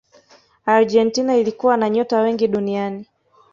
argentina 0.65 1.37
ilikuwa 1.37 1.77
na 1.77 1.89
nyota 1.89 2.21
wengi 2.21 2.47
duniani 2.47 3.05